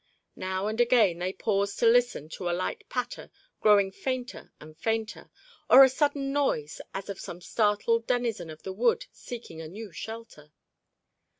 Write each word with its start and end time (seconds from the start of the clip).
Now 0.41 0.65
and 0.65 0.81
again 0.81 1.19
they 1.19 1.31
paused 1.31 1.77
to 1.77 1.85
listen 1.85 2.27
to 2.29 2.49
a 2.49 2.53
light 2.57 2.89
patter 2.89 3.29
growing 3.59 3.91
fainter 3.91 4.51
and 4.59 4.75
fainter, 4.75 5.29
or 5.69 5.83
a 5.83 5.89
sudden 5.89 6.33
noise 6.33 6.81
as 6.91 7.07
of 7.07 7.19
some 7.19 7.39
startled 7.39 8.07
denizen 8.07 8.49
of 8.49 8.63
the 8.63 8.73
wood 8.73 9.05
seeking 9.11 9.61
a 9.61 9.67
new 9.67 9.91
shelter. 9.91 10.53